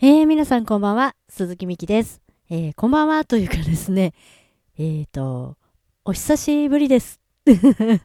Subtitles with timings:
[0.00, 2.22] えー、皆さんこんばんは、鈴木美希です。
[2.48, 4.14] えー、こんばんはというかですね、
[4.78, 5.56] えーと、
[6.04, 7.20] お久しぶりです。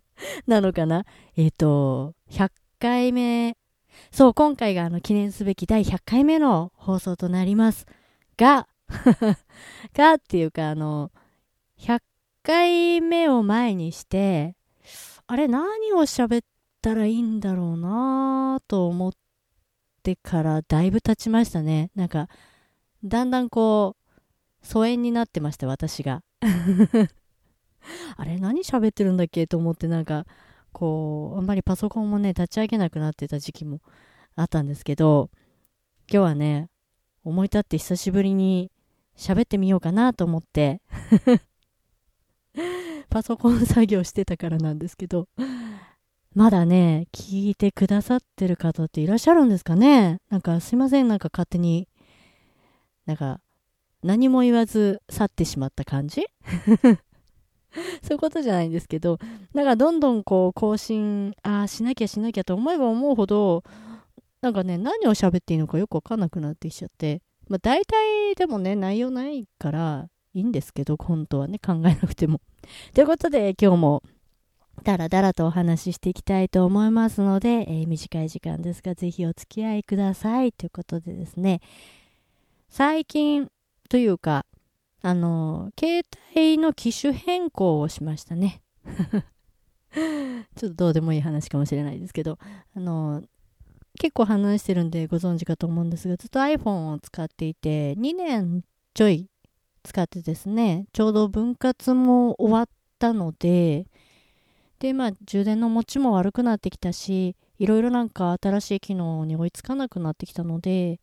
[0.48, 1.06] なのかな？
[1.38, 3.56] えーと、100回目、
[4.12, 7.86] そう、今回があの記念すべき第100回目の放送となります。
[8.38, 8.68] が、
[9.94, 11.12] がっていうかあの、
[11.78, 12.00] 100
[12.42, 14.56] 回目を前にして、
[15.28, 16.46] あれ何を喋っ
[16.82, 19.14] たらいいんだろうなぁと思っ
[20.04, 21.90] てからだいぶ経ちましたね。
[21.96, 22.28] なんか、
[23.04, 26.24] だんだんこう、疎遠になってました、私が。
[28.16, 30.26] あれ何喋ってるんだっけと思ってなんか、
[30.72, 33.82] こう、あんまりパソコンもね、立ち上げなくなってた時期も
[34.36, 35.30] あったんですけど、
[36.12, 36.70] 今日はね、
[37.24, 38.72] 思い立って久しぶりに
[39.16, 40.82] 喋ってみようかなと思って、
[43.10, 45.28] パソコン作業してたからなんですけど、
[46.36, 50.20] まだね、聞いてくださってる方っていらっしゃるんですかね。
[50.30, 51.88] なんかすいません、なんか勝手に、
[53.06, 53.40] なんか
[54.02, 56.26] 何も言わず去ってしまった感じ？
[58.02, 59.20] そういうことじゃないんですけど、
[59.54, 63.64] なんかどんどんこう更新、ああ、しなきゃしなきゃと思えば思うほど、
[64.42, 72.42] なんかね、何を喋っていいのかよくわかんなくなってきちゃって、まあ大体でもね、内容ないからいいんですけど、本当はね、考えなくても。
[72.94, 74.04] ということで、今日も
[74.82, 80.52] だらだらとお話ししていきたいと思いますので、えー短い時間ですが、ぜひお付き合いください。
[80.52, 81.62] ということでですね、
[82.70, 83.50] 最近
[83.90, 84.46] というか、
[85.02, 86.04] あの、携
[86.36, 88.62] 帯の機種変更をしましたね。
[90.56, 92.40] ちょっとどうでもいい話かもしれないですけど、
[92.76, 93.22] あの、
[94.00, 99.28] 結構話してるんでご存知かと思うんですが、ずっと iPhone を使っていて、2年ちょい
[99.84, 103.88] 使ってですね、ちょうど分割も終わったので、
[104.84, 111.00] で、まあ、充電の持ちも悪くなってきたし、いろいろなんか新しい機能に追いつかなくなってきたので、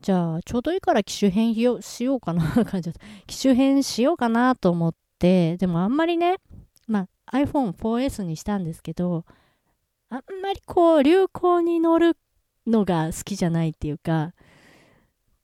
[0.00, 3.00] じゃあ、ちょうどいいから機種変しようしようかな、感じだった。
[3.28, 6.36] 機種変しようかなと思って、でもあんまりね、
[6.86, 9.26] まあ、iPhone4S にしたんですけど、
[10.08, 12.16] あんまりこう、流行に乗る
[12.66, 14.32] のが好きじゃないっていうか、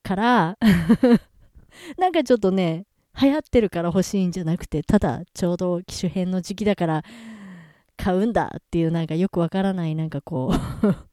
[0.02, 0.58] から、
[1.98, 2.86] なんかちょっとね、
[3.20, 7.04] 流行ってるから欲しいんじゃなくて、ただちょうど機種変の時期だから
[7.96, 11.10] 買うんだっていうなんかよくわからないなんかこう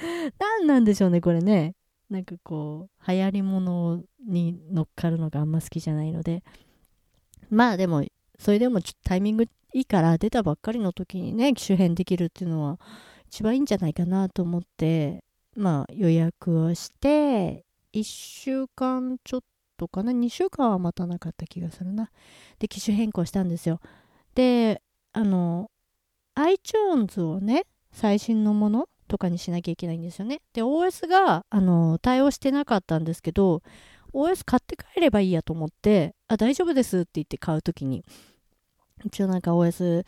[0.38, 1.74] 何なんでしょうね、これね。
[2.08, 6.42] なんかこう、流行り物に乗っかるのがあんま好きじゃないので。
[7.50, 8.04] まあでも、
[8.38, 9.48] それでもちょっとタイミングい
[9.80, 12.80] いから出たばっかりの時にね、機種変できるっていうのは
[13.28, 15.22] 一番いいんじゃないかなと思って、
[15.56, 19.40] まあ予約をして、1週間ちょっ
[19.80, 22.10] とかな、2週間は待たなかった気がするな。
[22.58, 23.80] で、機種変更したんですよ。
[24.34, 24.82] で、
[25.14, 25.70] あの、
[26.34, 30.42] iTunes をね、最新のものとかにしなきゃいけないんですよね。
[30.52, 33.62] で、OS が、あの、対応してなかったんですけど、
[34.12, 38.04] OS 買って帰ればいいやと思って、あ、大丈夫ですって言って買うときに、
[39.02, 40.04] 一応なんか OS、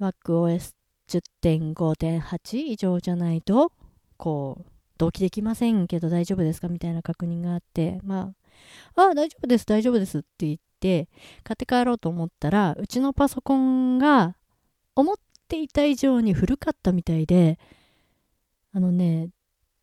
[0.00, 3.70] MacOS10.5.8 以上じゃないと、
[4.16, 4.64] こう、
[4.98, 6.68] 同期できませんけど大丈夫ですか？
[6.68, 8.32] みたいな確認があって、ま
[8.96, 11.08] あ、あ、大丈夫です、大丈夫ですって言って、
[11.44, 14.36] 買って帰ろうと思ったら、うちのパソコンが
[14.94, 15.16] 思っ
[15.48, 17.58] ていた以上に古かったみたいで、
[18.72, 19.30] あのね、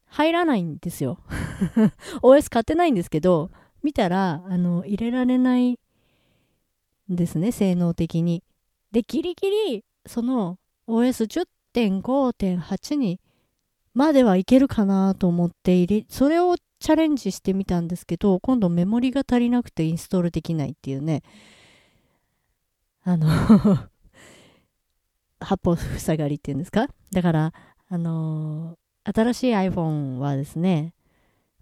[0.05, 1.19] 入らないんですよ。
[2.21, 3.51] OS 買ってないんですけど、
[3.81, 5.77] 見たら、あの、入れられないん
[7.09, 8.43] ですね、性能的に。
[8.91, 10.57] で、ギリギリ、その
[10.87, 13.19] OS10.5.8 に
[13.93, 21.21] まではいけるかなと思って入れ、それをチャレンジしてみたんですけど、今度メモリが足りなくてインストールできないっていうね、
[23.03, 23.27] あの
[25.39, 26.87] 八方塞がりっていうんですか？
[27.11, 27.53] だから、
[27.89, 30.93] あのー新しい iPhone はですね、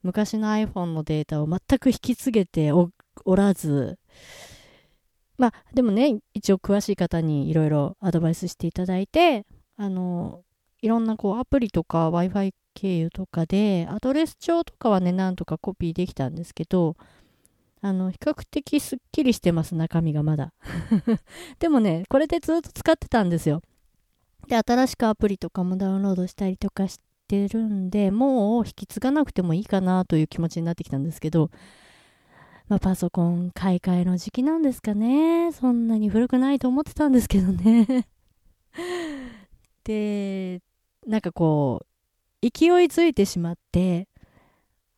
[0.03, 2.92] 昔の iPhone のデータを全く引き継げてお
[3.36, 3.98] らず、
[5.40, 10.50] まあ、でもね、一応詳しい方にいろいろアドバイスしていただいて、あのー
[10.81, 16.95] いろんなこうアプリとか Wi-Fi 経由とかで、アドレス帳とかはね、なんとかコピーできたんですけど、
[17.81, 20.54] あの、比較的すっきりしてます、中身がまだ。
[21.60, 23.62] でもね、これでずっと使ってたんですよ。
[24.48, 31.50] で、新しくアプリとかもダウンロードしたりとかしてるんで、もう引き継がなくてもいいかなという気持ちになってきたんですけど、
[32.68, 35.51] まあ、パソコン買い替えの時期なんですかね。
[35.51, 38.07] そんなに古くないと思ってたんですけどね。
[39.84, 40.62] で、
[41.06, 41.86] なんかこ
[42.42, 44.07] う、勢いづいてしまって、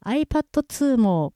[0.06, 1.34] iPad2 も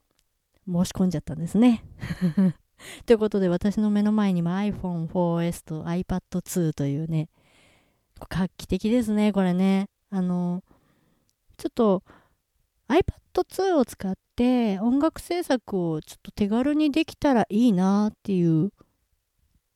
[0.67, 1.83] 申し込んじゃったんですね。
[3.05, 7.29] ということで、私の目の前にも iPhone4S と iPad2 というね、
[8.29, 9.89] 画期的ですね、これね。
[10.09, 10.63] あの、
[11.57, 12.03] ちょっと
[12.87, 18.71] iPad2 を使って音楽制作をちょっと手軽にできたらいいなっていう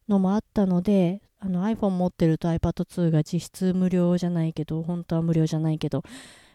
[0.07, 6.03] のもあったので、あの iPhone 持ってると iPad2 が実質無料じゃないけど、本当は無料じゃないけど、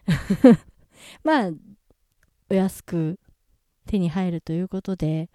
[1.23, 1.51] まあ、
[2.49, 3.19] お安く
[3.85, 5.29] 手に入るということで、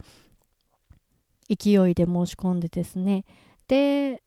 [1.50, 3.26] 勢いで申し込んでですね。
[3.68, 4.22] で、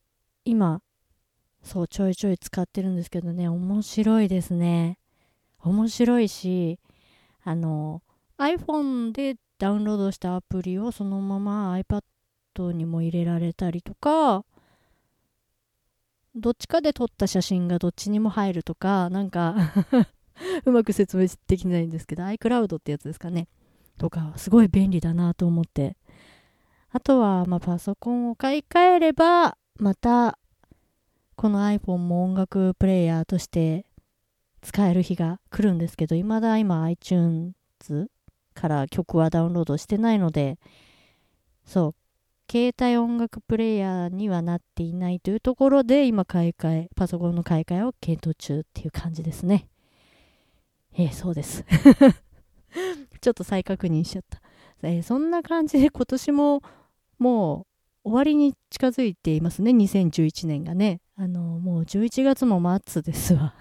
[0.46, 0.84] 今、
[1.64, 5.00] そう、ちょいちょい使ってるんですけどね、面白いですね。
[5.60, 6.80] 面白いし、
[7.44, 8.04] あの、
[8.38, 14.46] iPhone でダウンロードしたアプリをそのまま iPad にも入れられたりとか、
[16.36, 19.56] どっちかで撮った写真がどっちにも入るとか、なんか
[20.66, 23.48] うまく説明できないんですけど、iCloud ってやつですかね。
[23.98, 25.96] とか、すごい便利だなと思って。
[26.90, 30.38] あとは、まあ、パソコンを買い替えれば、また、
[31.36, 33.86] この iPhone も音楽プレイヤーとして
[34.62, 37.54] 使える日が来るんですけど、未だ今 iTunes
[38.54, 40.58] から曲はダウンロードしてないので、
[41.66, 41.96] そう、
[42.50, 49.68] 携帯音楽プレイヤーにはなっていないというところで、今買い替え、パソコンの買い替えを検討中っていう感じですね。
[50.98, 51.66] えー、そうです。
[53.22, 54.42] ちょっと再確認しちゃった。
[54.84, 56.62] えー、そんな感じで今年も
[57.18, 57.66] も
[58.06, 61.02] う終わりに近づいていますね、2011年がね。
[61.16, 63.56] あの、もう11月も末ですわ。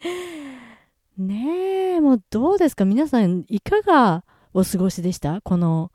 [1.18, 2.84] ねえ、もうどうですか？
[2.84, 5.40] 皆さん、いかがお過ごしでした？
[5.40, 5.90] この、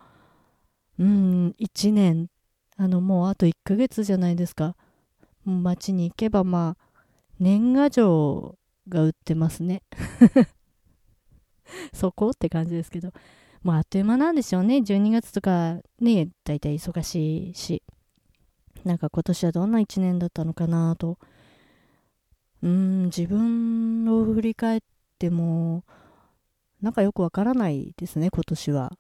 [0.99, 2.27] うん、1年。
[2.77, 4.75] あの、もうあと1ヶ月じゃないですか。
[5.45, 7.03] 街に行けば、まあ、
[7.39, 8.57] 年賀状
[8.87, 9.83] が売ってますね。
[11.93, 13.11] そこって感じですけど。
[13.63, 14.77] もうあっという間なんでしょうね。
[14.77, 17.83] 12月とかね、だいたい忙しいし。
[18.83, 21.19] なんか今年はどんな1年だったのかなと。
[22.63, 24.81] うーん、自分を振り返っ
[25.19, 25.83] ても、
[26.81, 28.97] なんかよくわからないですね、今年は。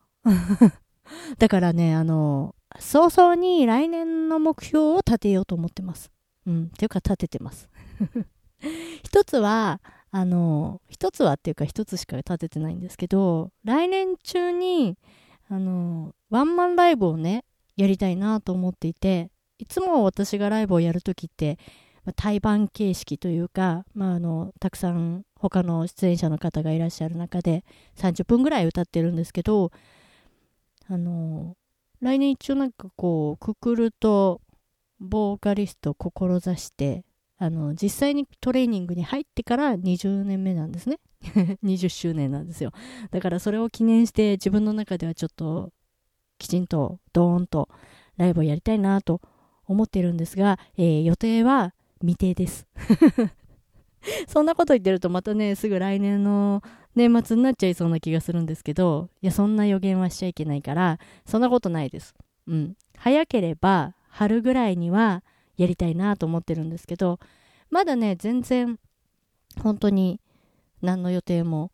[1.37, 6.11] だからね、あの、早々に来年の目標を立てようと思ってます。
[6.45, 7.69] うん、っていうか立ててます。
[9.03, 9.81] 一つは、
[10.11, 14.97] あの、一つはっていうか一つしか立ててないんですけど、来年中に、
[15.49, 21.57] あの、ワンマンライブをね、やりたいなと思っていて、いつも私がライブをやるときって、
[22.03, 27.63] まあ、対バン形式というか、まあ、あの、たくさん他の出演者の方がいらっしゃる中で
[27.97, 29.71] 30分ぐらい歌ってるんですけど、
[30.91, 31.55] あの、
[32.01, 34.41] 来年一応なんかこう、くくると、
[34.99, 37.05] ボーカリストを志して、
[37.37, 40.99] あの、実際にトレーニングに入ってから20年目なんですね。
[41.63, 42.73] 20周年なんですよ。
[43.09, 45.71] だからそれを記念して自分の中ではちょっと
[46.37, 47.69] きちんとドーンと
[48.17, 49.21] ライブをやりたいなと
[49.65, 52.67] 思っているんですが、えー、予定は未定です。
[54.27, 56.61] そんなこと言ってるとまたね、すぐ来年の
[56.95, 62.13] 年末になっちゃいそうな気がするんですけど、いや、そんな予言はしちゃいけないから、そんなことないです。
[62.47, 62.75] うん。
[62.97, 65.23] 早ければ春ぐらいには
[65.57, 67.19] やりたいなと思ってるんですけど、
[67.69, 68.79] まだね、全然、
[69.61, 70.19] 本当に
[70.81, 71.71] 何の予定も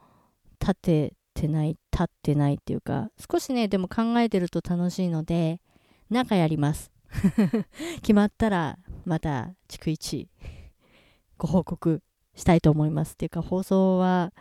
[0.60, 5.62] 立ててない、立ってないっていうか、少しね、でも考えてると楽しいので、
[6.10, 6.92] なんかやります。
[8.02, 10.30] 決まったら、また、逐一、
[11.38, 12.02] ご報告
[12.38, 13.14] したいと思います。
[13.14, 14.32] っていうか、放送は、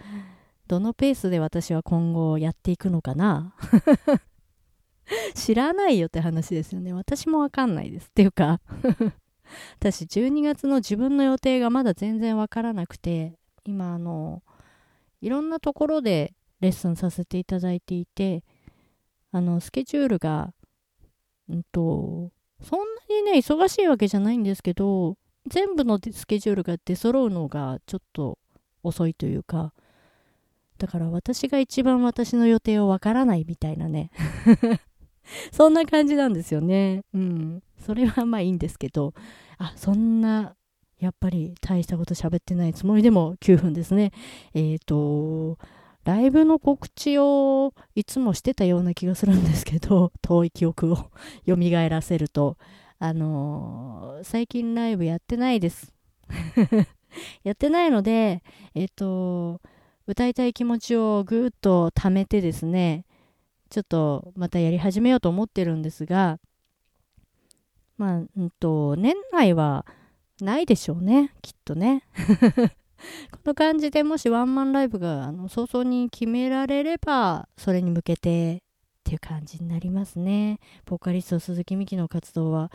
[0.69, 3.55] どのペースで私は今後やっていくのかな？
[5.35, 6.93] 知らないよって話ですよね。
[6.93, 8.09] 私もわかんないです。
[8.09, 8.61] っていうか
[9.79, 14.43] 私12月の自分の予定がまだ全然わからなくて今あの
[15.21, 18.43] いろんなところでレッスンさせていただいていて
[19.31, 20.53] あのスケジュールが
[21.49, 25.17] うんとそんなにね忙しいわけじゃないんですけど
[25.49, 28.38] 全部のスケジュールが出揃うのがちょっと
[28.83, 29.73] 遅いというか
[30.79, 34.11] だから私が一番私の予定をわからないみたいなね
[35.53, 37.03] そんな感じなんですよね。
[37.15, 37.62] うん。
[37.79, 39.15] それはまあいいんですけど、
[39.59, 40.55] あ、そんな、
[40.99, 44.12] やっぱり大したこと喋ってないつもりでも9分ですね。
[44.55, 45.59] えっ、ー、と、
[46.05, 51.11] ライブの告知をいつもしてたような気がするんですけど、遠い記憶を
[51.47, 51.57] 蘇
[51.88, 52.57] らせると、
[52.99, 55.93] あのー、最近ライブやってないです。
[57.45, 58.43] やってないので、
[58.75, 59.61] えっ、ー、と、
[60.07, 63.05] 歌いたい気持ちをぐーっと溜めてですね、
[63.71, 66.38] ちょっとまたやり始めようと思ってるんですが、
[67.99, 69.87] まあ、んと、年内は
[70.41, 72.05] ないでしょうね、きっとね。
[73.31, 78.62] この感じでもしワンマンライブがあの早々に決められれば、それに向けて
[79.07, 80.59] っていう感じになりますね。
[80.85, 82.73] ボーカリスト鈴木美希の活動は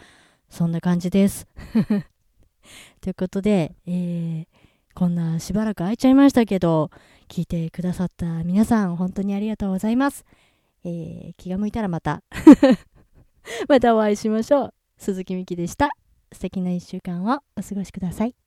[0.50, 1.46] そんな感じです。
[3.02, 4.48] ということで、えー、
[4.96, 6.90] こんなしばらく空いちゃいましたけど、
[7.28, 10.24] 聞いてくださった皆さん、本当にありがとうございます。
[10.86, 12.24] えー、気が向いたらまた
[13.68, 14.74] またお会いしましょう。
[14.98, 15.90] 鈴木美希でした。
[16.32, 18.40] 素敵な一週間をお過ごしください。